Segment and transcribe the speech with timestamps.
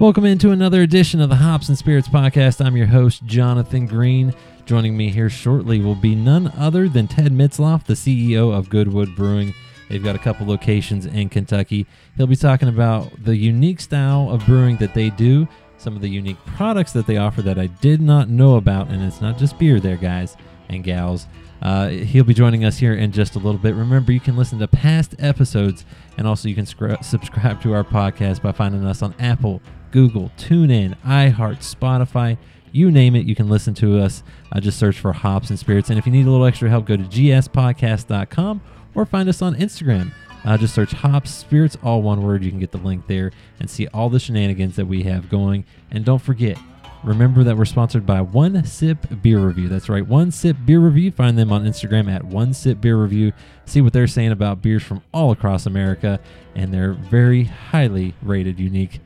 [0.00, 2.64] Welcome into another edition of the Hops and Spirits Podcast.
[2.64, 4.32] I'm your host, Jonathan Green.
[4.64, 9.14] Joining me here shortly will be none other than Ted Mitzlaff, the CEO of Goodwood
[9.14, 9.52] Brewing.
[9.90, 11.86] They've got a couple locations in Kentucky.
[12.16, 16.08] He'll be talking about the unique style of brewing that they do, some of the
[16.08, 19.58] unique products that they offer that I did not know about, and it's not just
[19.58, 20.34] beer there, guys
[20.70, 21.26] and gals.
[21.60, 23.74] Uh, he'll be joining us here in just a little bit.
[23.74, 25.84] Remember, you can listen to past episodes,
[26.20, 29.60] and also you can scr- subscribe to our podcast by finding us on Apple,
[29.90, 32.36] Google, TuneIn, iHeart, Spotify.
[32.72, 34.22] You name it, you can listen to us.
[34.52, 35.88] Uh, just search for Hops and Spirits.
[35.88, 38.60] And if you need a little extra help, go to gspodcast.com
[38.94, 40.12] or find us on Instagram.
[40.44, 42.44] Uh, just search Hops Spirits, all one word.
[42.44, 45.64] You can get the link there and see all the shenanigans that we have going.
[45.90, 46.58] And don't forget,
[47.04, 49.68] remember that we're sponsored by One Sip Beer Review.
[49.68, 51.10] That's right, One Sip Beer Review.
[51.10, 53.32] Find them on Instagram at One Sip Beer Review.
[53.64, 56.20] See what they're saying about beers from all across America
[56.54, 59.00] and their very highly rated, unique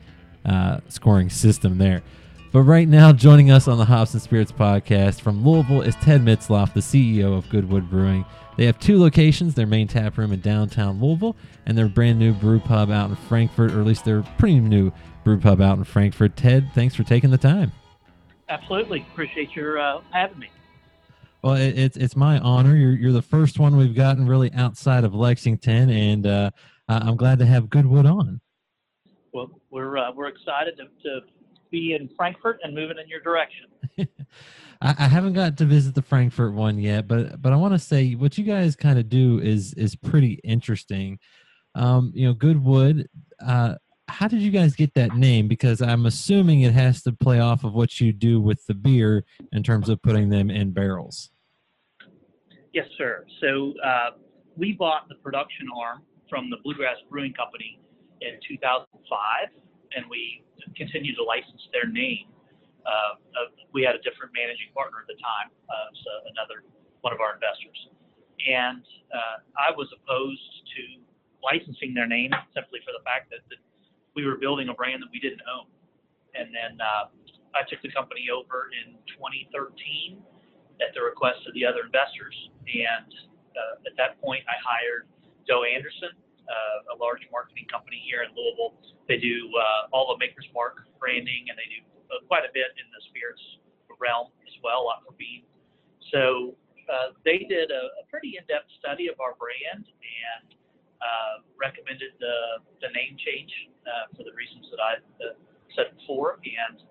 [0.45, 2.01] uh, scoring system there.
[2.51, 6.21] But right now, joining us on the Hops and Spirits podcast from Louisville is Ted
[6.21, 8.23] Mitzlaff, the CEO of Goodwood Brewing.
[8.55, 12.31] They have two locations their main tap room in downtown Louisville and their brand new
[12.33, 14.93] brew pub out in Frankfort, or at least their pretty new
[15.25, 16.37] brew pub out in Frankfort.
[16.37, 17.73] Ted, thanks for taking the time.
[18.49, 19.05] Absolutely.
[19.11, 20.49] Appreciate your uh, having me.
[21.43, 22.75] Well, it, it's it's my honor.
[22.75, 26.51] You're you're the first one we've gotten really outside of Lexington, and uh,
[26.87, 28.41] I'm glad to have Goodwood on.
[29.33, 31.19] Well, we're uh, we're excited to, to
[31.71, 33.67] be in Frankfort and moving in your direction.
[34.81, 37.79] I, I, haven't got to visit the Frankfort one yet, but but I want to
[37.79, 41.19] say what you guys kind of do is is pretty interesting.
[41.75, 43.07] Um, you know, Goodwood.
[43.45, 43.75] Uh,
[44.07, 45.47] how did you guys get that name?
[45.47, 49.25] Because I'm assuming it has to play off of what you do with the beer
[49.51, 51.31] in terms of putting them in barrels.
[52.73, 53.25] Yes, sir.
[53.41, 54.19] So uh,
[54.55, 57.79] we bought the production arm from the Bluegrass Brewing Company
[58.21, 58.85] in 2005,
[59.95, 60.43] and we
[60.75, 62.27] continued to license their name.
[62.85, 66.61] Uh, uh, we had a different managing partner at the time, uh, so another
[67.01, 67.79] one of our investors,
[68.45, 71.01] and uh, I was opposed to
[71.41, 73.61] licensing their name simply for the fact that, that
[74.15, 75.67] we were building a brand that we didn't own.
[76.35, 77.11] And then uh,
[77.55, 80.19] I took the company over in 2013
[80.83, 82.35] at the request of the other investors.
[82.67, 83.11] And
[83.55, 85.07] uh, at that point, I hired
[85.47, 86.11] Doe Anderson,
[86.47, 88.75] uh, a large marketing company here in Louisville.
[89.07, 91.79] They do uh, all the Maker's Mark branding, and they do
[92.11, 93.41] uh, quite a bit in the spirits
[93.95, 95.47] realm as well, a lot for Beam.
[96.11, 96.55] So
[96.91, 100.47] uh, they did a, a pretty in-depth study of our brand and
[100.99, 103.51] uh, recommended the, the name change
[103.85, 105.37] uh, for the reasons that I uh,
[105.77, 106.81] said before, and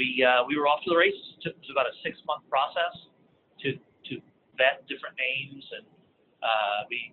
[0.00, 1.36] we uh, we were off to the races.
[1.44, 2.94] It was about a six month process
[3.64, 4.12] to to
[4.56, 5.86] vet different names, and
[6.40, 7.12] uh, we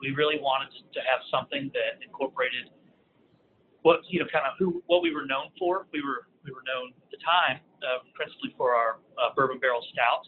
[0.00, 2.68] we really wanted to have something that incorporated
[3.82, 5.88] what you know kind of who what we were known for.
[5.92, 9.82] We were we were known at the time uh, principally for our uh, bourbon barrel
[9.94, 10.26] stout,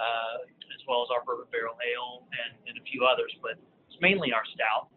[0.00, 4.32] as well as our bourbon barrel ale and, and a few others, but it's mainly
[4.32, 4.88] our stout.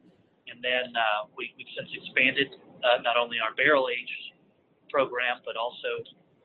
[0.48, 4.14] And then uh, we, we've since expanded uh, not only our barrel age
[4.92, 6.04] program, but also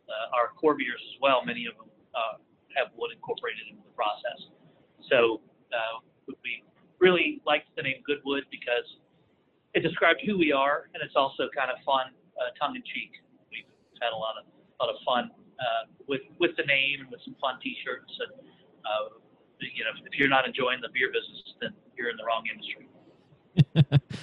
[0.08, 1.44] uh, our core beers as well.
[1.44, 2.40] Many of them uh,
[2.72, 4.40] have wood incorporated into the process.
[5.10, 5.42] So
[5.74, 6.00] uh,
[6.42, 6.64] we
[7.02, 8.86] really liked the name Goodwood because
[9.74, 13.12] it described who we are, and it's also kind of fun, uh, tongue in cheek.
[13.52, 13.68] We've
[14.00, 15.30] had a lot of a lot of fun
[16.06, 18.32] with with the name and with some fun T-shirts and
[19.60, 22.87] you know, if you're not enjoying the beer business, then you're in the wrong industry.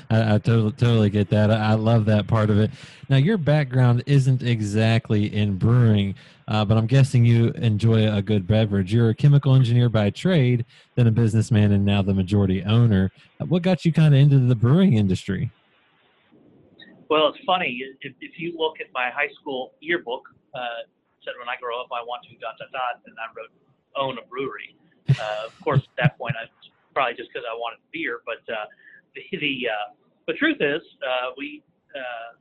[0.09, 1.51] I, I, totally totally get that.
[1.51, 2.71] I, I, love that part of it.
[3.09, 6.15] Now, your background isn't exactly in brewing,
[6.47, 8.93] uh, but I'm guessing you enjoy a good beverage.
[8.93, 10.65] You're a chemical engineer by trade,
[10.95, 13.11] then a businessman, and now the majority owner.
[13.39, 15.51] What got you kind of into the brewing industry?
[17.09, 17.79] Well, it's funny.
[18.01, 20.23] If, if you look at my high school yearbook,
[20.53, 20.87] uh,
[21.23, 23.51] said when I grow up I want to dot dot dot, and I wrote
[23.95, 24.75] own a brewery.
[25.09, 26.45] Uh, of course, at that point, I
[26.93, 28.65] probably just because I wanted beer, but uh,
[29.15, 29.87] the the, uh,
[30.27, 31.63] the truth is, uh, we,
[31.95, 32.35] uh,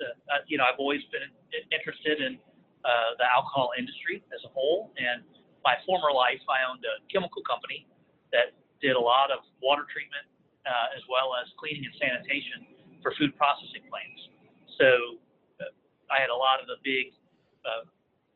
[0.00, 1.26] uh, you know, I've always been
[1.74, 2.38] interested in
[2.84, 4.92] uh, the alcohol industry as a whole.
[4.96, 5.20] And
[5.64, 7.84] my former life, I owned a chemical company
[8.32, 10.24] that did a lot of water treatment
[10.64, 12.64] uh, as well as cleaning and sanitation
[13.04, 14.20] for food processing plants.
[14.80, 15.20] So
[15.60, 15.72] uh,
[16.08, 17.12] I had a lot of the big
[17.64, 17.84] uh,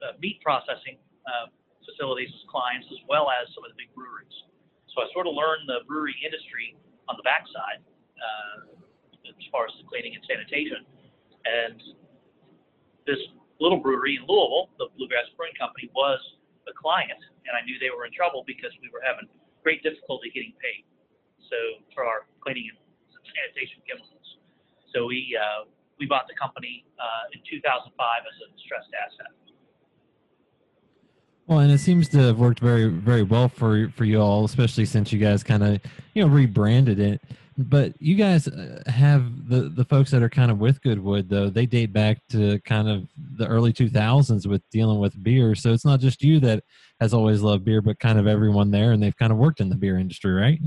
[0.05, 1.49] uh, meat processing uh,
[1.85, 4.32] facilities as clients, as well as some of the big breweries.
[4.93, 6.76] So I sort of learned the brewery industry
[7.08, 7.84] on the backside
[8.18, 8.72] uh,
[9.28, 10.84] as far as the cleaning and sanitation.
[11.44, 11.78] And
[13.06, 13.20] this
[13.60, 16.20] little brewery in Louisville, the Bluegrass Brewing Company, was
[16.68, 19.28] a client, and I knew they were in trouble because we were having
[19.62, 20.88] great difficulty getting paid.
[21.52, 22.78] So for our cleaning and
[23.36, 24.40] sanitation chemicals,
[24.96, 25.68] so we uh,
[25.98, 29.32] we bought the company uh, in 2005 as a distressed asset.
[31.46, 34.86] Well, and it seems to have worked very, very well for for you all, especially
[34.86, 35.80] since you guys kind of,
[36.14, 37.20] you know, rebranded it.
[37.56, 41.49] But you guys uh, have the the folks that are kind of with Goodwood though.
[41.50, 43.06] They date back to kind of
[43.37, 45.55] the early 2000s with dealing with beer.
[45.55, 46.64] So it's not just you that
[47.00, 49.69] has always loved beer, but kind of everyone there, and they've kind of worked in
[49.69, 50.58] the beer industry, right?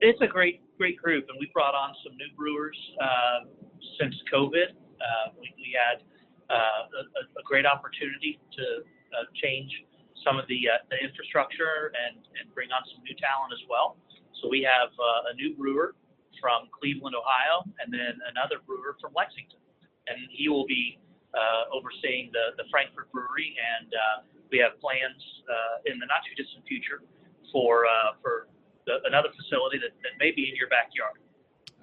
[0.00, 3.44] It's a great, great group, and we brought on some new brewers uh,
[4.00, 4.72] since COVID.
[4.72, 6.00] Uh, we, we had
[6.48, 8.84] uh, a, a, great opportunity to
[9.16, 9.70] uh, change
[10.24, 13.96] some of the, uh, the infrastructure and, and bring on some new talent as well.
[14.40, 15.94] So we have uh, a new brewer
[16.40, 19.60] from Cleveland, Ohio, and then another brewer from Lexington.
[20.08, 20.98] And he will be
[21.34, 24.16] uh, overseeing the, the Frankfort Brewery, and uh,
[24.50, 27.02] we have plans uh, in the not too distant future
[27.52, 28.48] for uh, for
[28.86, 31.20] the, another facility that, that may be in your backyard.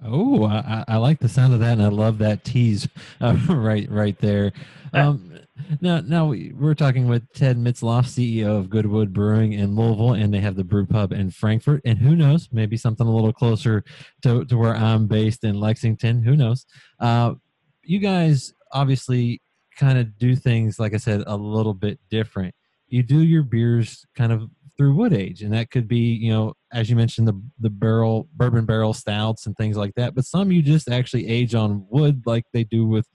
[0.05, 2.87] Oh, I, I, like the sound of that, and I love that tease
[3.21, 4.51] uh, right right there.
[4.93, 5.39] Um,
[5.81, 10.39] now, now we're talking with Ted Mitzlaff, CEO of Goodwood Brewing in Louisville, and they
[10.39, 11.81] have the brew pub in Frankfort.
[11.85, 13.83] And who knows, maybe something a little closer
[14.23, 16.23] to, to where I'm based in Lexington.
[16.23, 16.65] Who knows?
[16.99, 17.35] Uh,
[17.83, 19.41] you guys obviously
[19.77, 22.53] kind of do things, like I said, a little bit different.
[22.87, 26.53] You do your beers kind of through wood age, and that could be, you know,
[26.71, 30.15] as you mentioned, the the barrel bourbon barrel stouts and things like that.
[30.15, 33.07] But some you just actually age on wood, like they do with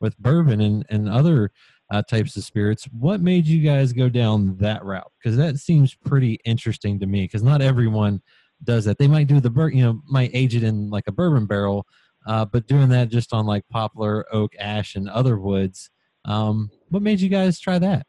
[0.00, 1.50] with bourbon and and other
[1.90, 2.84] uh, types of spirits.
[2.92, 5.10] What made you guys go down that route?
[5.18, 7.22] Because that seems pretty interesting to me.
[7.22, 8.22] Because not everyone
[8.64, 8.98] does that.
[8.98, 11.86] They might do the bur- you know might age it in like a bourbon barrel,
[12.26, 15.90] uh, but doing that just on like poplar, oak, ash, and other woods.
[16.24, 18.06] Um, what made you guys try that?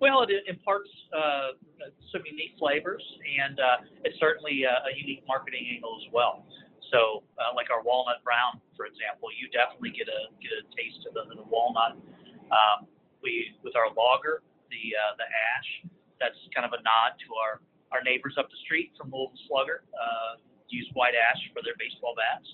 [0.00, 1.56] Well, it imparts uh,
[2.12, 3.02] some unique flavors,
[3.40, 6.44] and uh, it's certainly a, a, unique marketing angle as well.
[6.92, 11.06] So, uh, like our walnut brown, for example, you definitely get a get a taste
[11.08, 11.96] of the, the walnut.
[12.52, 12.86] Um,
[13.24, 15.70] we with our lager, the uh, the ash,
[16.20, 19.86] that's kind of a nod to our our neighbors up the street from Louisville Slugger.
[19.94, 22.46] Uh, use white ash for their baseball bats,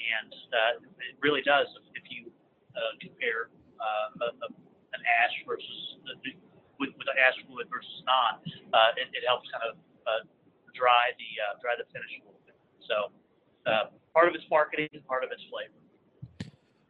[0.00, 0.72] and uh,
[1.02, 1.68] it really does.
[1.76, 2.32] If, if you
[3.00, 3.48] compare
[3.80, 4.48] a, a,
[4.92, 6.36] an ash versus the
[6.78, 8.40] with, with the ash fluid versus non,
[8.72, 9.74] uh, it, it, helps kind of
[10.04, 10.22] uh,
[10.76, 12.56] dry the uh, dry the finish a little bit.
[12.84, 13.12] So
[13.66, 13.84] uh,
[14.14, 15.72] part of it's marketing, part of it's flavor.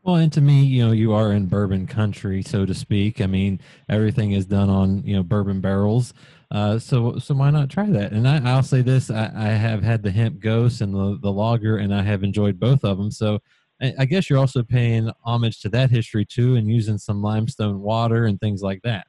[0.03, 3.21] Well, and to me, you know, you are in bourbon country, so to speak.
[3.21, 6.15] I mean, everything is done on you know bourbon barrels.
[6.49, 8.13] Uh, so so why not try that?
[8.13, 11.33] And I, will say this: I, I, have had the hemp ghost and the the
[11.33, 13.11] lager, and I have enjoyed both of them.
[13.11, 13.41] So
[13.83, 17.81] I, I guess you're also paying homage to that history too, and using some limestone
[17.81, 19.09] water and things like that.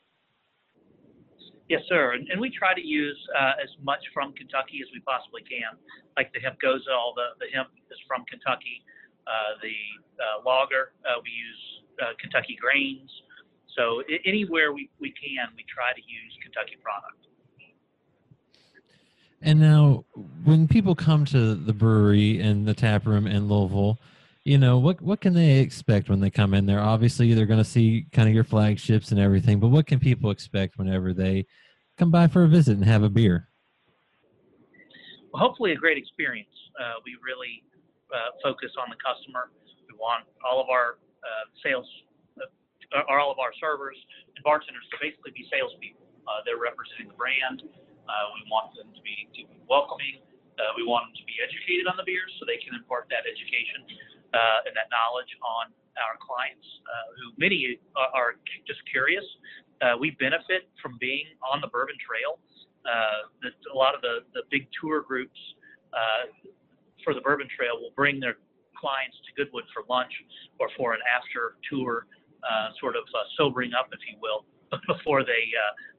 [1.69, 2.13] Yes, sir.
[2.13, 5.75] And, and we try to use uh, as much from Kentucky as we possibly can.
[6.15, 8.83] Like the hemp goes, all the, the hemp is from Kentucky.
[9.27, 9.75] Uh, the
[10.23, 11.63] uh, lager, uh, we use
[12.01, 13.11] uh, Kentucky grains.
[13.75, 17.27] So I- anywhere we, we can, we try to use Kentucky product.
[19.41, 20.05] And now,
[20.45, 23.99] when people come to the brewery and the tap room in Louisville,
[24.47, 26.79] you know what what can they expect when they come in there?
[26.79, 30.31] Obviously they're going to see kind of your flagships and everything but what can people
[30.31, 31.45] expect whenever they
[31.99, 33.51] come by for a visit and have a beer?
[35.35, 36.55] Well hopefully a great experience.
[36.79, 37.59] Uh, we really
[38.07, 39.51] uh, focus on the customer.
[39.83, 40.95] We want all of our
[41.27, 41.83] uh, sales
[42.39, 43.99] uh, or all of our servers
[44.31, 46.07] and bartenders to basically be salespeople.
[46.23, 47.67] Uh, they're representing the brand.
[48.07, 50.23] Uh, we want them to be, to be welcoming.
[50.73, 53.85] We want them to be educated on the beers so they can impart that education
[54.33, 58.31] uh, and that knowledge on our clients, uh, who many are, are
[58.67, 59.23] just curious.
[59.81, 62.41] Uh, we benefit from being on the Bourbon Trail.
[62.85, 65.37] Uh, the, a lot of the, the big tour groups
[65.93, 66.29] uh,
[67.03, 68.37] for the Bourbon Trail will bring their
[68.77, 70.13] clients to Goodwood for lunch
[70.59, 72.05] or for an after tour,
[72.45, 73.03] uh, sort of
[73.37, 74.45] sobering up, if you will,
[74.87, 75.49] before they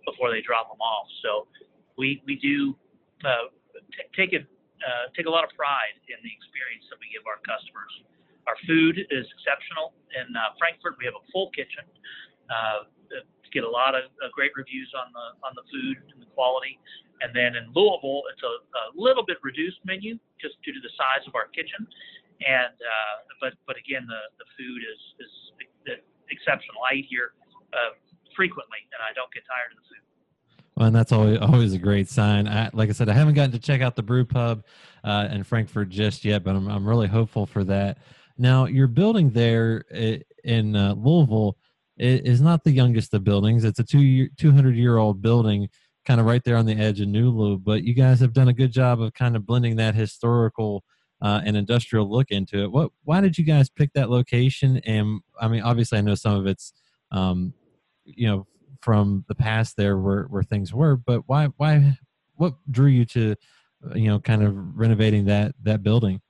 [0.07, 1.09] before they drop them off.
[1.23, 1.49] So
[1.97, 2.77] we we do
[3.23, 4.47] t- take it
[4.79, 7.91] uh, take a lot of pride in the experience that we give our customers.
[8.49, 9.93] Our food is exceptional.
[10.17, 11.85] In uh, Frankfort, we have a full kitchen.
[12.49, 12.89] Uh,
[13.53, 16.81] get a lot of uh, great reviews on the on the food and the quality.
[17.21, 20.93] And then in Louisville, it's a, a little bit reduced menu just due to the
[20.95, 21.89] size of our kitchen.
[22.45, 25.33] And uh, but but again, the the food is is
[26.31, 26.81] exceptional.
[26.89, 27.33] I eat here
[27.73, 27.97] uh,
[28.37, 30.05] frequently, and I don't get tired of the food.
[30.77, 32.47] Well, and that's always always a great sign.
[32.47, 34.65] I, like I said, I haven't gotten to check out the brew pub
[35.03, 37.99] uh, in Frankfort just yet, but I'm I'm really hopeful for that.
[38.39, 39.85] Now, your building there
[40.45, 41.57] in uh, Louisville
[41.99, 43.65] is not the youngest of buildings.
[43.65, 45.69] It's a two year, 200 year old building,
[46.07, 47.63] kind of right there on the edge of Nulu.
[47.63, 50.85] But you guys have done a good job of kind of blending that historical
[51.21, 52.71] uh, an industrial look into it.
[52.71, 52.93] What?
[53.05, 54.81] Why did you guys pick that location?
[54.85, 56.73] And I mean, obviously, I know some of it's,
[57.11, 57.55] um,
[58.05, 58.47] you know,
[58.81, 61.47] from the past there where where things were, but why?
[61.57, 61.99] Why?
[62.37, 63.35] What drew you to,
[63.85, 66.21] uh, you know, kind of renovating that that building?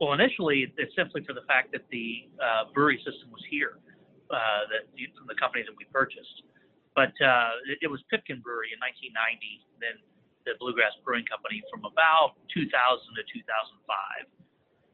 [0.00, 3.82] Well, initially, it's simply for the fact that the uh, brewery system was here,
[4.30, 4.86] uh, that
[5.18, 6.46] from the company that we purchased.
[6.94, 9.10] But uh, it, it was Pipkin Brewery in 1990,
[9.82, 9.98] then
[10.46, 14.30] the Bluegrass Brewing Company from about 2000 to 2005.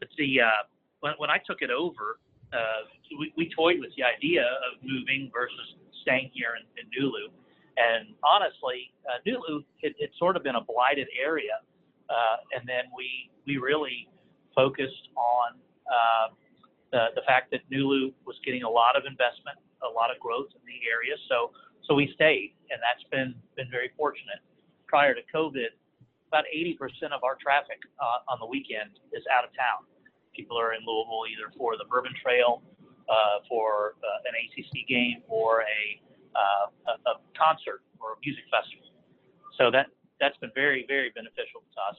[0.00, 0.64] But the uh,
[1.04, 2.16] when, when I took it over,
[2.56, 2.88] uh,
[3.20, 7.28] we, we toyed with the idea of moving versus staying here in, in Nulu.
[7.76, 11.60] And honestly, uh, Nulu it's sort of been a blighted area,
[12.56, 14.08] and then we we really
[14.54, 16.34] focused on uh,
[16.92, 20.48] the, the fact that Nulu was getting a lot of investment, a lot of growth
[20.54, 21.18] in the area.
[21.28, 21.50] So,
[21.84, 24.40] so we stayed, and that's been been very fortunate.
[24.86, 25.74] Prior to COVID,
[26.28, 29.86] about 80% of our traffic uh, on the weekend is out of town.
[30.34, 32.62] People are in Louisville either for the Bourbon Trail,
[33.06, 35.82] uh, for uh, an ACC game, or a,
[36.34, 38.88] uh, a, a concert or a music festival.
[39.58, 41.98] So that that's been very very beneficial to us.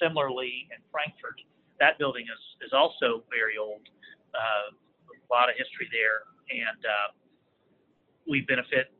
[0.00, 1.40] Similarly, in Frankfort,
[1.80, 3.82] that building is, is also very old,
[4.34, 7.08] uh, a lot of history there, and uh,
[8.28, 8.92] we benefit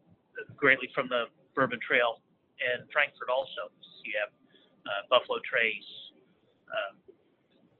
[0.57, 2.21] greatly from the Bourbon Trail
[2.59, 3.71] in Frankfort also.
[3.71, 4.33] So you have
[4.87, 5.93] uh, Buffalo Trace,
[6.69, 6.99] uh,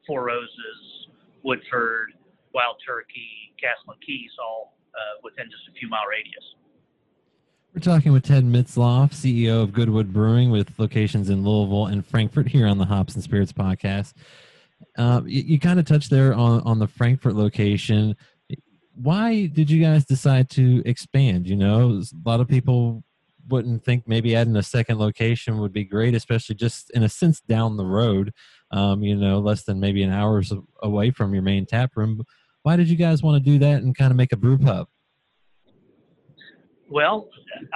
[0.07, 1.09] Four Roses,
[1.43, 2.13] Woodford,
[2.55, 6.45] Wild Turkey, Castle and Keys, all uh, within just a few mile radius.
[7.75, 12.47] We're talking with Ted Mitzlaff, CEO of Goodwood Brewing, with locations in Louisville and Frankfort
[12.47, 14.15] here on the Hops and Spirits podcast.
[14.97, 18.17] Uh, you, you kind of touched there on, on the Frankfort location.
[18.95, 21.49] Why did you guys decide to expand?
[21.49, 23.03] You know, a lot of people
[23.49, 27.41] wouldn't think maybe adding a second location would be great, especially just in a sense
[27.41, 28.33] down the road,
[28.71, 32.25] um, you know, less than maybe an hour's away from your main tap room.
[32.63, 34.89] Why did you guys want to do that and kind of make a brew pub?
[36.89, 37.29] Well,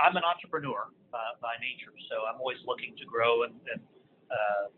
[0.03, 3.83] I'm an entrepreneur uh, by nature, so I'm always looking to grow and, and
[4.31, 4.69] uh,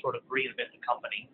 [0.00, 1.28] sort of reinvent the company.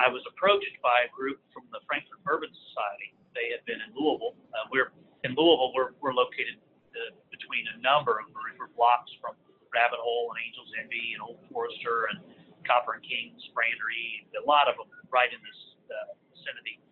[0.00, 3.12] I was approached by a group from the Frankfort Bourbon Society.
[3.36, 4.34] They had been in Louisville.
[4.50, 4.90] Uh, we're
[5.22, 5.70] in Louisville.
[5.76, 6.58] We're, we're located
[6.96, 8.32] uh, between a number of
[8.74, 9.38] blocks from
[9.70, 12.18] Rabbit Hole and Angels Envy and Old Forester and
[12.66, 15.60] Copper and Kings, Brandery, a lot of them right in this
[15.90, 16.82] uh, vicinity.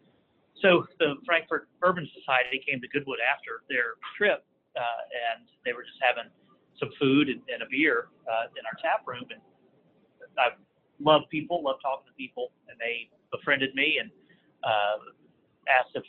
[0.63, 4.45] So the Frankfort Bourbon Society came to Goodwood after their trip,
[4.77, 6.29] uh, and they were just having
[6.79, 9.25] some food and, and a beer uh, in our tap room.
[9.31, 9.41] And
[10.37, 10.57] I
[11.01, 14.13] love people, love talking to people, and they befriended me and
[14.63, 15.01] uh,
[15.69, 16.05] asked if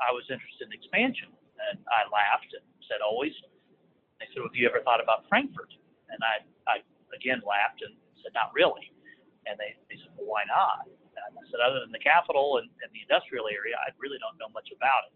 [0.00, 1.32] I was interested in expansion.
[1.70, 3.32] And I laughed and said, always.
[4.20, 5.72] They said, well, have you ever thought about Frankfort?
[6.12, 6.76] And I, I
[7.16, 8.92] again laughed and said, not really.
[9.48, 10.88] And they, they said, well, why not?
[10.88, 14.36] And I said, other than the capital and, and the industrial area, I really don't
[14.36, 15.14] know much about it.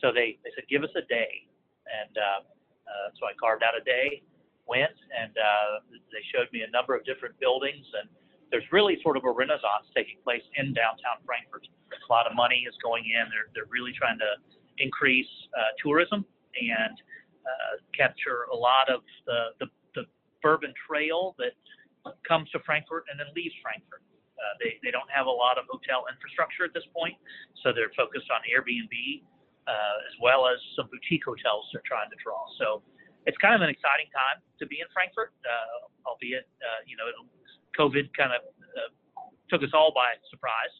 [0.00, 1.48] So they, they said, give us a day.
[1.84, 2.40] And uh,
[2.88, 4.24] uh, so I carved out a day,
[4.64, 8.08] went, and uh, they showed me a number of different buildings and
[8.54, 11.66] there's really sort of a renaissance taking place in downtown Frankfort.
[11.90, 13.26] A lot of money is going in.
[13.26, 14.30] They're, they're really trying to
[14.78, 15.26] increase
[15.58, 16.22] uh, tourism
[16.54, 16.94] and
[17.42, 19.66] uh, capture a lot of the, the,
[19.98, 20.04] the
[20.38, 21.58] bourbon trail that
[22.22, 24.06] comes to Frankfort and then leaves Frankfort.
[24.38, 27.18] Uh, they, they don't have a lot of hotel infrastructure at this point,
[27.66, 28.94] so they're focused on Airbnb
[29.66, 32.38] uh, as well as some boutique hotels they're trying to draw.
[32.54, 32.86] So
[33.26, 37.10] it's kind of an exciting time to be in Frankfort, uh, albeit, uh, you know,
[37.10, 37.26] it'll
[37.78, 38.42] COVID kind of
[38.74, 38.90] uh,
[39.50, 40.72] took us all by surprise.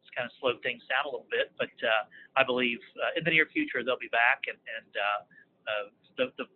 [0.00, 2.04] It's kind of slowed things down a little bit, but uh,
[2.36, 5.20] I believe uh, in the near future they'll be back, and, and uh,
[5.68, 5.84] uh,
[6.18, 6.46] the, the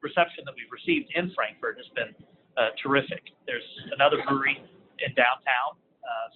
[0.00, 2.12] reception that we've received in Frankfort has been
[2.56, 3.32] uh, terrific.
[3.48, 3.66] There's
[3.96, 4.60] another brewery
[5.00, 5.76] in downtown,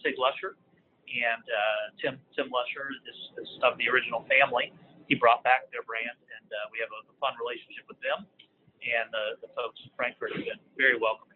[0.04, 0.60] Sig Luscher,
[1.08, 1.42] and
[2.00, 4.72] Tim Tim Luscher is, is of the original family.
[5.08, 8.26] He brought back their brand, and we have a, a fun relationship with them.
[8.82, 9.08] And
[9.40, 11.35] the folks in Frankfort have been very welcoming.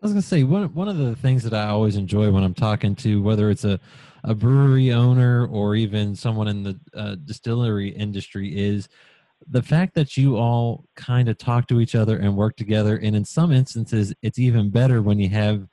[0.00, 2.54] I was gonna say one one of the things that I always enjoy when I'm
[2.54, 3.80] talking to whether it's a
[4.22, 8.88] a brewery owner or even someone in the uh, distillery industry is
[9.48, 13.16] the fact that you all kind of talk to each other and work together and
[13.16, 15.66] in some instances it's even better when you have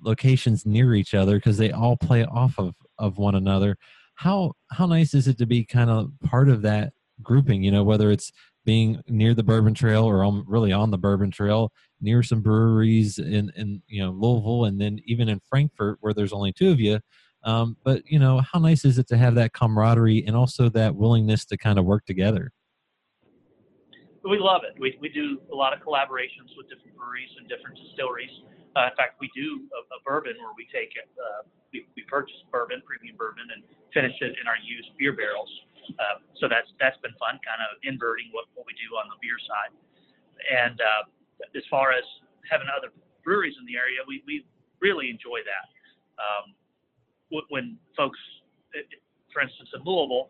[0.00, 3.76] locations near each other because they all play off of of one another.
[4.16, 7.84] How how nice is it to be kind of part of that grouping you know
[7.84, 8.32] whether it's
[8.64, 13.18] being near the bourbon trail or on, really on the bourbon trail near some breweries
[13.18, 16.80] in, in you know Louisville and then even in Frankfort where there's only two of
[16.80, 17.00] you.
[17.42, 20.94] Um, but you know how nice is it to have that camaraderie and also that
[20.94, 22.52] willingness to kind of work together.
[24.20, 24.76] We love it.
[24.78, 28.44] We, we do a lot of collaborations with different breweries and different distilleries.
[28.76, 32.04] Uh, in fact, we do a, a bourbon where we take it, uh, we, we
[32.04, 33.64] purchase bourbon, premium bourbon, and
[33.96, 35.48] finish it in our used beer barrels.
[35.98, 39.18] Uh, so that's that's been fun, kind of inverting what, what we do on the
[39.18, 39.72] beer side.
[40.46, 41.02] And uh,
[41.56, 42.04] as far as
[42.50, 42.92] having other
[43.24, 44.44] breweries in the area, we, we
[44.80, 45.66] really enjoy that.
[46.20, 46.54] Um,
[47.48, 48.18] when folks,
[49.32, 50.28] for instance, in Louisville,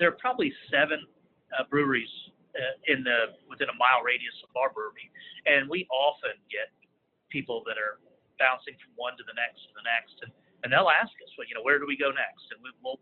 [0.00, 1.04] there are probably seven
[1.52, 2.10] uh, breweries
[2.56, 5.06] uh, in the within a mile radius of our brewery,
[5.46, 6.72] and we often get
[7.28, 8.00] people that are
[8.40, 10.32] bouncing from one to the next to the next, and,
[10.64, 12.48] and they'll ask us, well, you know, where do we go next?
[12.50, 12.98] And we we, will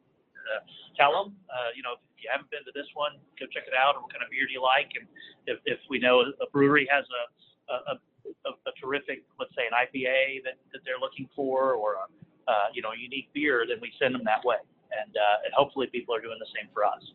[0.46, 0.62] uh,
[0.96, 3.74] tell them, uh, you know, if you haven't been to this one, go check it
[3.74, 3.96] out.
[3.96, 4.90] Or what kind of beer do you like?
[4.94, 5.06] And
[5.46, 7.22] if, if we know a brewery has a
[7.68, 8.00] a,
[8.48, 12.08] a, a terrific, let's say, an IPA that, that they're looking for, or a
[12.48, 14.56] uh, you know, a unique beer, then we send them that way,
[14.90, 17.12] and uh, and hopefully people are doing the same for us.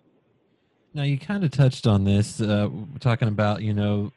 [0.94, 4.12] Now you kind of touched on this, uh, talking about you know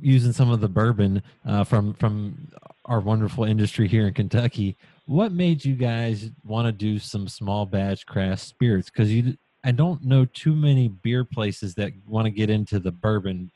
[0.00, 2.48] using some of the bourbon uh, from from
[2.84, 4.76] our wonderful industry here in Kentucky.
[5.06, 8.90] What made you guys want to do some small batch craft spirits?
[8.90, 12.90] Because you, I don't know too many beer places that want to get into the
[12.90, 13.52] bourbon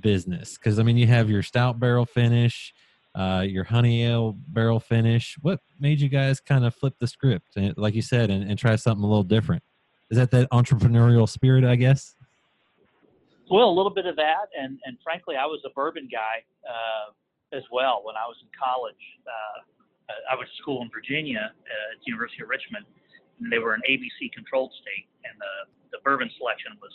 [0.00, 0.58] business.
[0.58, 2.74] Because I mean, you have your stout barrel finish,
[3.14, 5.36] uh, your honey ale barrel finish.
[5.40, 8.58] What made you guys kind of flip the script, and, like you said, and, and
[8.58, 9.62] try something a little different?
[10.10, 11.64] Is that that entrepreneurial spirit?
[11.64, 12.16] I guess.
[13.50, 17.56] Well, a little bit of that, and and frankly, I was a bourbon guy uh,
[17.56, 18.94] as well when I was in college.
[19.26, 19.62] Uh,
[20.30, 22.86] I went to school in Virginia uh, at the University of Richmond,
[23.40, 25.54] and they were an ABC controlled state, and the
[25.96, 26.92] the bourbon selection was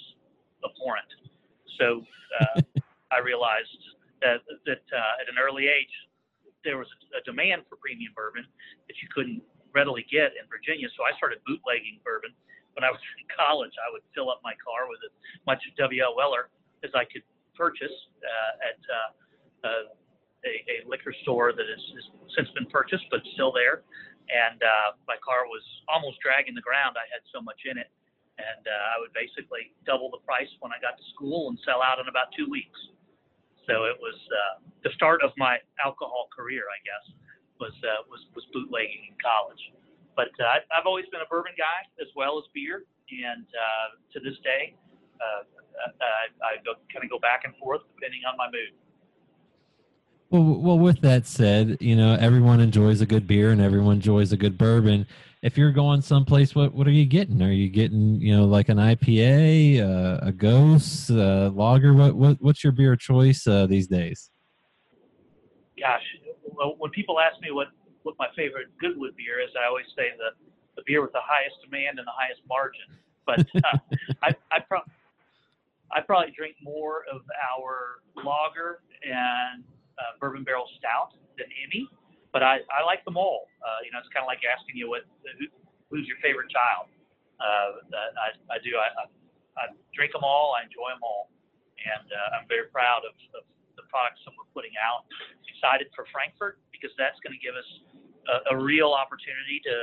[0.61, 1.09] abhorrent.
[1.81, 2.05] So
[2.39, 2.61] uh,
[3.15, 3.81] I realized
[4.21, 5.93] that that uh, at an early age
[6.63, 8.47] there was a, a demand for premium bourbon
[8.87, 9.43] that you couldn't
[9.75, 10.87] readily get in Virginia.
[10.95, 12.31] So I started bootlegging bourbon
[12.73, 15.13] when I was in college, I would fill up my car with as
[15.45, 16.17] much W.L.
[16.17, 16.49] Weller
[16.81, 17.21] as I could
[17.53, 19.09] purchase uh, at uh,
[19.63, 19.83] uh,
[20.45, 23.83] a, a liquor store that has, has since been purchased, but still there.
[24.31, 26.95] And uh, my car was almost dragging the ground.
[26.95, 27.91] I had so much in it.
[28.39, 31.85] And uh, I would basically double the price when I got to school and sell
[31.85, 32.79] out in about two weeks.
[33.69, 37.05] So it was uh, the start of my alcohol career, I guess,
[37.61, 39.61] was uh, was was bootlegging in college.
[40.17, 44.17] But uh, I've always been a bourbon guy as well as beer, and uh, to
[44.19, 44.75] this day,
[45.21, 45.47] uh,
[46.01, 48.75] I, I go, kind of go back and forth depending on my mood.
[50.33, 54.31] Well, well, with that said, you know everyone enjoys a good beer and everyone enjoys
[54.31, 55.05] a good bourbon.
[55.43, 57.43] If you're going someplace, what what are you getting?
[57.43, 61.93] Are you getting you know like an IPA, uh, a Ghost, a lager?
[61.93, 64.31] What, what what's your beer choice uh, these days?
[65.79, 66.01] Gosh,
[66.79, 67.67] when people ask me what
[68.01, 69.51] what my favorite Goodwood beer is.
[69.55, 70.31] I always say the
[70.77, 72.89] the beer with the highest demand and the highest margin.
[73.27, 73.77] But uh,
[74.23, 74.89] I I, pro-
[75.91, 77.21] I probably drink more of
[77.53, 79.63] our lager and
[79.99, 81.87] uh, bourbon barrel stout than any.
[82.33, 83.45] But I, I like them all.
[83.61, 85.05] Uh, you know, it's kind of like asking you what
[85.37, 85.45] who,
[85.93, 86.89] who's your favorite child.
[87.37, 88.73] Uh, I, I do.
[88.77, 89.05] I, I,
[89.53, 90.57] I drink them all.
[90.57, 91.29] I enjoy them all,
[91.77, 93.45] and uh, I'm very proud of, of
[93.77, 95.05] the products that we're putting out.
[95.45, 97.69] Excited for Frankfort because that's going to give us
[98.25, 99.75] a, a real opportunity to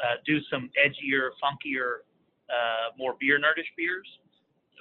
[0.00, 2.06] uh, do some edgier, funkier,
[2.48, 4.06] uh, more beer nerdish beers.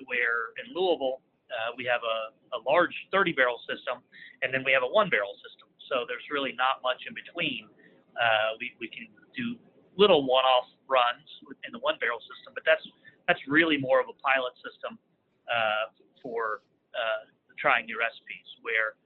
[0.08, 2.18] Where in Louisville uh, we have a,
[2.56, 4.02] a large 30 barrel system,
[4.42, 5.70] and then we have a one barrel system.
[5.90, 7.66] So there's really not much in between.
[8.14, 9.58] Uh, we, we can do
[9.98, 11.26] little one-off runs
[11.66, 12.84] in the one barrel system, but that's
[13.28, 14.98] that's really more of a pilot system
[15.46, 16.66] uh, for
[16.98, 17.30] uh,
[17.62, 18.48] trying new recipes.
[18.66, 18.98] Where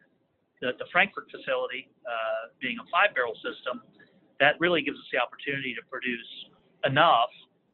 [0.63, 3.83] the, the Frankfort facility, uh, being a five barrel system,
[4.39, 6.31] that really gives us the opportunity to produce
[6.87, 7.31] enough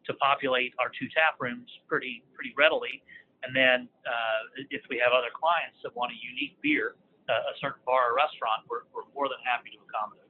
[0.10, 3.02] to populate our two tap rooms pretty pretty readily.
[3.44, 6.96] And then uh, if we have other clients that want a unique beer,
[7.30, 10.26] uh, a certain bar or restaurant, we're, we're more than happy to accommodate.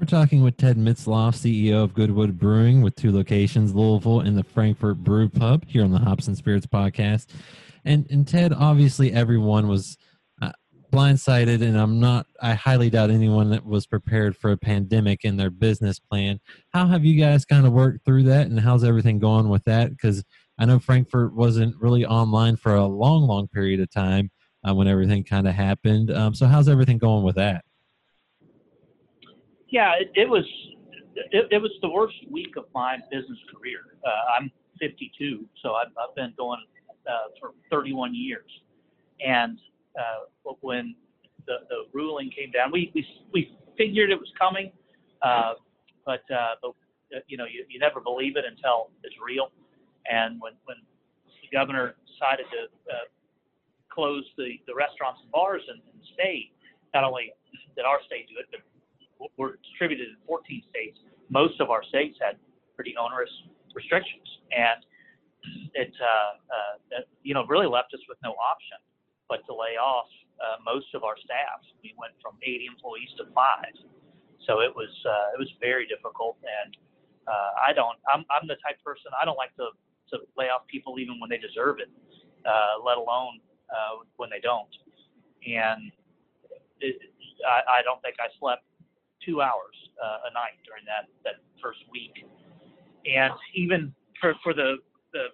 [0.00, 4.44] We're talking with Ted Mitzlaff, CEO of Goodwood Brewing, with two locations, Louisville and the
[4.44, 7.26] Frankfort Brew Pub, here on the Hops and Spirits podcast.
[7.84, 9.98] And and Ted, obviously, everyone was
[10.90, 15.36] blindsided and i'm not i highly doubt anyone that was prepared for a pandemic in
[15.36, 16.40] their business plan
[16.70, 19.90] how have you guys kind of worked through that and how's everything going with that
[19.90, 20.24] because
[20.58, 24.30] i know Frankfort wasn't really online for a long long period of time
[24.68, 27.64] uh, when everything kind of happened um, so how's everything going with that
[29.70, 30.44] yeah it, it was
[31.32, 35.88] it, it, was the worst week of my business career uh, i'm 52 so i've,
[35.98, 36.60] I've been going
[37.08, 38.50] uh, for 31 years
[39.24, 39.58] and
[39.98, 40.94] uh, when
[41.48, 42.70] the, the ruling came down.
[42.70, 44.70] We, we, we figured it was coming,
[45.22, 45.54] uh,
[46.06, 46.72] but, uh, but
[47.26, 49.50] you know, you, you never believe it until it's real.
[50.06, 50.78] And when, when
[51.42, 53.06] the governor decided to uh,
[53.90, 56.54] close the, the restaurants and bars in, in the state,
[56.94, 57.32] not only
[57.76, 58.62] did our state do it, but
[59.36, 60.98] we're distributed in 14 states.
[61.28, 62.38] Most of our states had
[62.74, 63.30] pretty onerous
[63.74, 64.80] restrictions, and
[65.74, 66.38] it, uh,
[66.96, 68.78] uh, you know, really left us with no option
[69.28, 70.08] but to lay off
[70.40, 71.60] uh, most of our staff.
[71.84, 73.76] We went from 80 employees to five,
[74.48, 76.40] so it was uh, it was very difficult.
[76.40, 76.72] And
[77.28, 79.76] uh, I don't, I'm, I'm the type of person I don't like to
[80.10, 81.90] to lay off people even when they deserve it,
[82.46, 83.40] uh, let alone
[83.70, 84.70] uh, when they don't.
[85.46, 85.92] And
[86.80, 86.96] it,
[87.46, 88.64] I, I don't think I slept
[89.24, 92.24] two hours uh, a night during that that first week.
[93.06, 94.76] And even for for the
[95.12, 95.32] the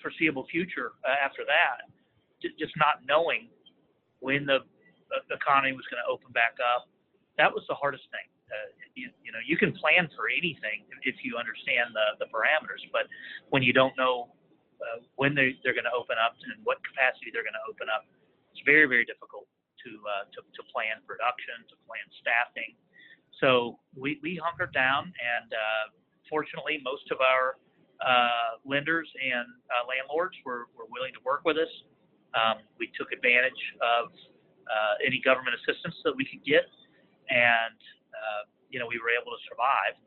[0.00, 1.86] foreseeable future uh, after that,
[2.58, 3.48] just not knowing
[4.20, 4.58] when the
[5.30, 6.88] economy was going to open back up.
[7.38, 8.26] That was the hardest thing.
[8.94, 13.08] You, you, know, you can plan for anything if you understand the, the parameters, but
[13.48, 14.28] when you don't know
[14.82, 17.86] uh, when they, they're going to open up and what capacity they're going to open
[17.88, 18.04] up,
[18.52, 19.46] it's very, very difficult
[19.80, 22.74] to, uh, to, to plan production, to plan staffing.
[23.38, 25.84] So we, we hunkered down, and uh,
[26.28, 27.58] fortunately, most of our
[28.02, 31.70] uh, lenders and uh, landlords were, were willing to work with us.
[32.34, 34.10] Um, we took advantage of
[34.66, 36.66] uh, any government assistance that we could get,
[37.30, 37.78] and
[38.22, 39.98] uh, you know we were able to survive.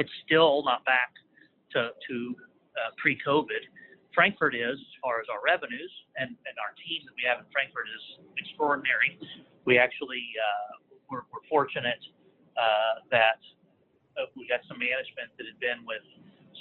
[0.00, 1.12] It's still not back
[1.76, 2.16] to, to
[2.80, 3.62] uh, pre-COVID.
[4.16, 7.48] Frankfort is, as far as our revenues, and, and our team that we have in
[7.52, 8.04] Frankfort is
[8.40, 9.20] extraordinary.
[9.68, 10.80] We actually uh,
[11.12, 12.00] were, were fortunate
[12.56, 13.40] uh, that
[14.16, 16.04] uh, we got some management that had been with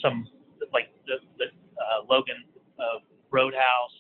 [0.04, 0.28] some
[0.72, 1.52] like the, the
[2.08, 2.40] Logan
[3.32, 3.98] Roadhouse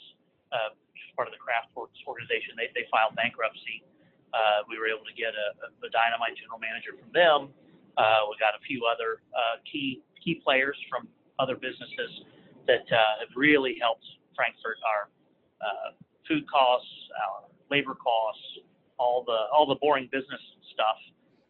[0.51, 0.75] uh,
[1.15, 2.55] part of the CraftWorks organization.
[2.59, 3.83] They, they filed bankruptcy.
[4.31, 5.47] Uh, we were able to get a,
[5.83, 7.51] a dynamite general manager from them.
[7.99, 11.07] Uh, we got a few other uh, key key players from
[11.39, 12.23] other businesses
[12.67, 15.11] that uh, have really helped Frankfort Our
[15.59, 15.89] uh,
[16.27, 16.87] food costs,
[17.19, 18.63] our labor costs,
[18.97, 20.39] all the all the boring business
[20.71, 20.99] stuff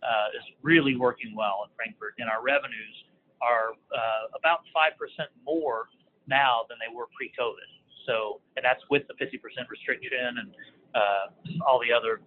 [0.02, 2.96] uh, is really working well in Frankfort, and our revenues
[3.41, 3.78] are
[4.34, 5.89] about five percent more
[6.26, 7.70] now than they were pre-COVID.
[8.06, 9.38] So, and that's with the 50%
[9.70, 10.50] restriction and
[11.65, 12.22] all the other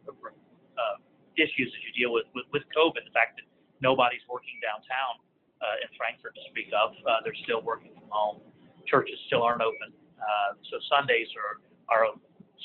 [0.79, 0.97] uh,
[1.37, 3.03] issues that you deal with, with with COVID.
[3.03, 3.47] The fact that
[3.83, 5.21] nobody's working downtown
[5.63, 8.39] uh, in Frankfort to speak of, uh, they're still working from home.
[8.87, 12.13] Churches still aren't open, uh, so Sundays are are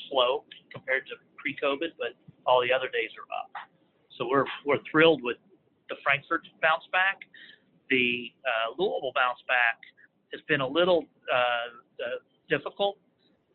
[0.10, 2.14] slow compared to pre-COVID, but
[2.46, 3.50] all the other days are up.
[4.18, 5.38] So we're we're thrilled with
[5.90, 7.24] the Frankfort bounce back.
[7.90, 9.82] The uh, Louisville bounce back
[10.32, 11.74] has been a little uh,
[12.50, 12.98] difficult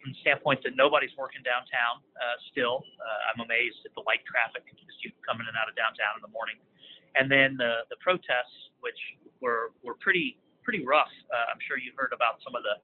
[0.04, 2.84] from the standpoint that nobody's working downtown uh, still.
[3.00, 6.20] Uh, I'm amazed at the light traffic as you come in and out of downtown
[6.20, 6.60] in the morning.
[7.16, 8.52] And then the, the protests,
[8.84, 9.00] which
[9.40, 11.12] were, were pretty pretty rough.
[11.28, 12.80] Uh, I'm sure you heard about some of the,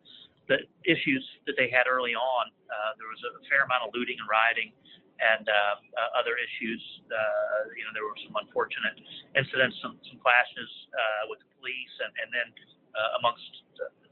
[0.53, 2.45] the issues that they had early on.
[2.69, 4.69] Uh, there was a fair amount of looting and rioting
[5.17, 6.81] and uh, uh, other issues.
[7.09, 9.01] Uh, you know, there were some unfortunate
[9.33, 12.49] incidents, some, some clashes uh, with the police, and, and then
[12.93, 13.49] uh, amongst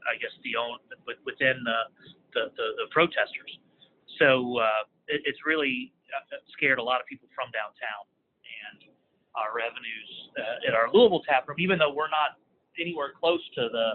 [0.09, 0.81] I guess the own
[1.21, 1.79] within the
[2.33, 3.51] the, the, the protesters.
[4.17, 8.03] So uh, it, it's really uh, scared a lot of people from downtown,
[8.43, 8.89] and
[9.37, 12.37] our revenues uh, at our Louisville tap room, even though we're not
[12.79, 13.87] anywhere close to the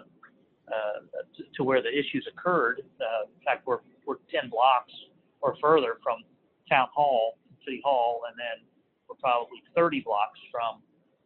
[0.64, 2.80] uh, to, to where the issues occurred.
[3.00, 4.92] Uh, in fact, we're we're 10 blocks
[5.40, 6.24] or further from
[6.68, 8.64] town hall, city hall, and then
[9.08, 10.80] we're probably 30 blocks from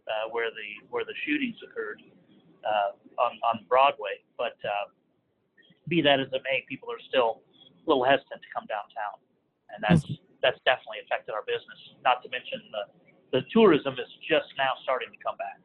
[0.09, 2.03] uh, where the where the shootings occurred
[2.64, 4.23] uh, on, on Broadway.
[4.37, 4.59] But
[5.88, 9.16] be that as it may, people are still a little hesitant to come downtown,
[9.74, 10.05] and that's
[10.42, 11.79] that's definitely affected our business.
[12.05, 15.61] Not to mention the the tourism is just now starting to come back.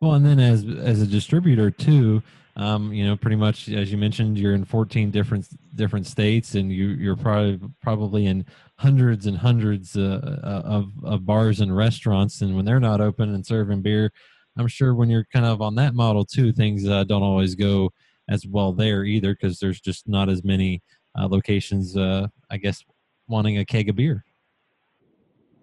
[0.00, 2.22] Well, and then as as a distributor too,
[2.56, 6.72] um, you know, pretty much as you mentioned, you're in 14 different different states, and
[6.72, 8.44] you you're probably probably in
[8.76, 13.34] hundreds and hundreds uh, uh of of bars and restaurants, and when they're not open
[13.34, 14.12] and serving beer,
[14.58, 17.90] I'm sure when you're kind of on that model too, things uh, don't always go
[18.32, 20.82] as well there either because there's just not as many
[21.18, 22.82] uh, locations, uh, I guess,
[23.28, 24.24] wanting a keg of beer.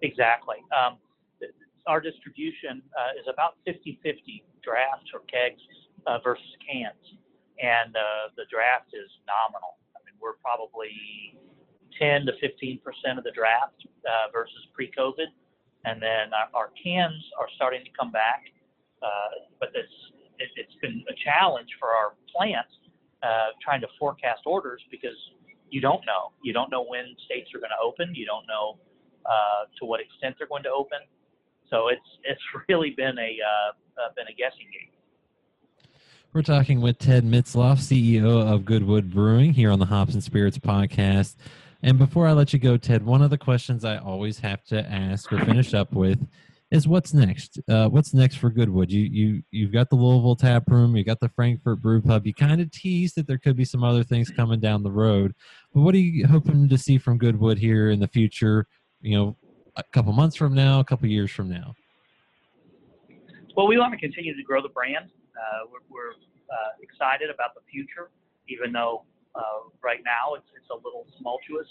[0.02, 0.56] Exactly.
[0.76, 0.98] Um,
[1.86, 5.60] our distribution uh, is about 50 50 drafts or kegs
[6.06, 7.18] uh, versus cans.
[7.60, 9.76] And uh, the draft is nominal.
[9.96, 11.36] I mean, we're probably
[11.98, 12.80] 10 to 15%
[13.18, 13.84] of the draft
[14.32, 15.28] versus pre COVID.
[15.84, 18.44] And then our, our cans are starting to come back
[19.02, 19.92] uh, but it's
[20.40, 22.72] it, has been a challenge for our plants
[23.22, 25.16] uh, trying to forecast orders because
[25.70, 26.32] you don't know.
[26.42, 28.14] You don't know when states are going to open.
[28.14, 28.78] You don't know
[29.26, 30.98] uh, to what extent they're going to open.
[31.68, 34.90] So it's it's really been a uh, uh, been a guessing game.
[36.32, 40.58] We're talking with Ted Mitzlaff, CEO of Goodwood Brewing, here on the Hops and Spirits
[40.58, 41.34] podcast.
[41.82, 44.88] And before I let you go, Ted, one of the questions I always have to
[44.88, 46.24] ask or finish up with
[46.70, 47.58] is what's next?
[47.68, 48.90] Uh, what's next for Goodwood?
[48.90, 52.26] You you you've got the Louisville tap room, you got the Frankfort Brew Pub.
[52.26, 55.34] You kind of teased that there could be some other things coming down the road.
[55.74, 58.66] But what are you hoping to see from Goodwood here in the future?
[59.00, 59.36] You know,
[59.76, 61.74] a couple months from now, a couple years from now.
[63.56, 65.10] Well, we want to continue to grow the brand.
[65.34, 68.10] Uh, we're, we're uh, excited about the future,
[68.48, 69.02] even though
[69.34, 71.66] uh, right now it's it's a little tumultuous.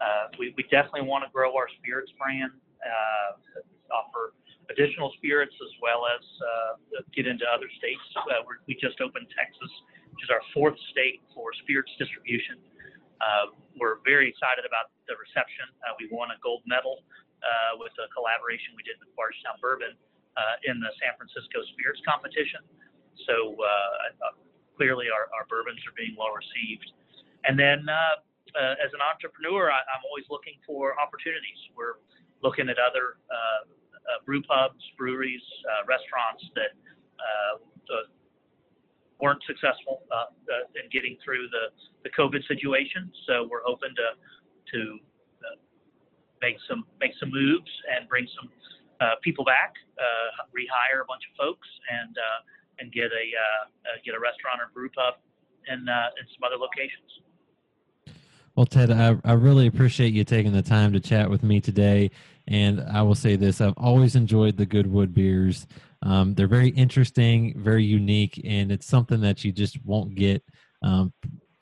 [0.00, 4.34] Uh, we, we definitely want to grow our spirits brand uh, offer
[4.70, 8.02] additional spirits as well as uh, get into other states.
[8.16, 9.72] Uh, we just opened Texas,
[10.14, 12.56] which is our fourth state for spirits distribution.
[13.20, 15.68] Uh, we're very excited about the reception.
[15.84, 17.04] Uh, we won a gold medal
[17.42, 19.92] uh, with a collaboration we did with Bardstown Bourbon
[20.38, 22.64] uh, in the San Francisco Spirits Competition.
[23.28, 23.58] So
[24.78, 26.88] clearly our, our bourbons are being well received.
[27.44, 27.84] And then
[28.56, 31.60] as an entrepreneur, I, am always looking for opportunities.
[31.76, 32.00] We're
[32.40, 33.20] looking at other
[34.10, 36.74] uh, uh, brew pubs, breweries, uh, restaurants that
[39.20, 40.00] weren't successful
[40.82, 41.68] in getting through the,
[42.04, 43.12] the COVID situation.
[43.26, 44.16] So we're hoping to
[44.72, 44.98] to
[46.40, 48.48] make some make some moves and bring some
[49.00, 53.24] uh, people back, uh, rehire a bunch of folks, and uh, and get a
[54.04, 55.20] get a restaurant or brew pub
[55.68, 57.20] in in some other locations.
[58.56, 62.10] Well, Ted, I, I really appreciate you taking the time to chat with me today.
[62.50, 65.66] And I will say this I've always enjoyed the Goodwood beers.
[66.02, 70.42] Um, they're very interesting, very unique, and it's something that you just won't get
[70.82, 71.12] um,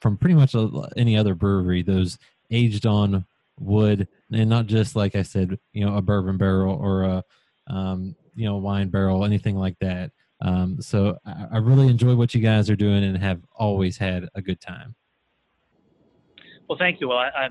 [0.01, 0.55] from pretty much
[0.97, 1.83] any other brewery.
[1.83, 2.19] Those
[2.51, 3.27] aged on
[3.61, 7.25] wood, and not just like I said, you know, a bourbon barrel or a
[7.67, 10.13] um, you know wine barrel, anything like that.
[10.41, 14.29] Um, so I, I really enjoy what you guys are doing and have always had
[14.35, 14.95] a good time.
[16.69, 17.09] Well, thank you.
[17.09, 17.49] Well, I, I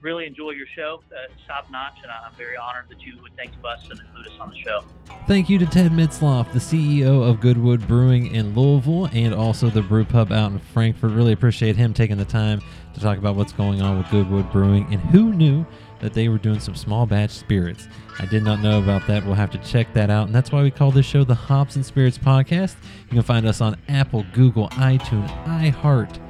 [0.00, 1.02] really enjoy your show.
[1.12, 4.28] Uh, top notch, and I'm very honored that you would think of us and include
[4.28, 4.82] us on the show.
[5.26, 9.82] Thank you to Ted Mitzlaff, the CEO of Goodwood Brewing in Louisville and also the
[9.82, 11.10] Brew Pub out in Frankfort.
[11.12, 12.62] Really appreciate him taking the time
[12.94, 15.66] to talk about what's going on with Goodwood Brewing and who knew
[16.00, 17.88] that they were doing some small batch spirits.
[18.18, 19.24] I did not know about that.
[19.24, 20.26] We'll have to check that out.
[20.26, 22.76] And that's why we call this show the Hops and Spirits Podcast.
[23.04, 26.25] You can find us on Apple, Google, iTunes, iHeart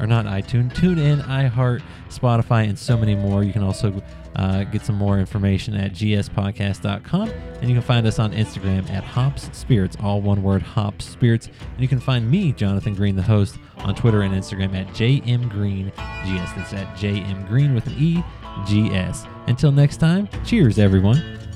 [0.00, 3.44] or not iTunes, TuneIn, iHeart, Spotify, and so many more.
[3.44, 4.02] You can also
[4.36, 7.28] uh, get some more information at gspodcast.com.
[7.28, 11.46] And you can find us on Instagram at Hops Spirits, all one word, Hops Spirits.
[11.46, 16.56] And you can find me, Jonathan Green, the host, on Twitter and Instagram at JMGreenGS.
[16.56, 18.24] That's at JM Green with an E,
[18.64, 19.26] GS.
[19.46, 21.49] Until next time, cheers, everyone.